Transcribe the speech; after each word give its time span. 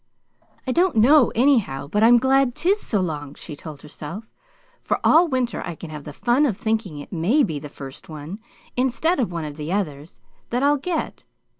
"I 0.65 0.71
don't 0.71 0.95
know, 0.95 1.31
anyhow, 1.35 1.85
but 1.85 2.01
I'm 2.01 2.17
glad 2.17 2.55
'tis 2.55 2.81
so 2.81 2.99
long," 2.99 3.35
she 3.35 3.55
told 3.55 3.83
herself, 3.83 4.31
"for 4.81 4.99
all 5.03 5.27
winter 5.27 5.61
I 5.63 5.75
can 5.75 5.91
have 5.91 6.05
the 6.05 6.11
fun 6.11 6.47
of 6.47 6.57
thinking 6.57 6.97
it 6.97 7.13
may 7.13 7.43
be 7.43 7.59
the 7.59 7.69
first 7.69 8.09
one 8.09 8.39
instead 8.75 9.19
of 9.19 9.31
one 9.31 9.45
of 9.45 9.57
the 9.57 9.71
others, 9.71 10.19
that 10.49 10.63
I'll 10.63 10.77
get. 10.77 11.25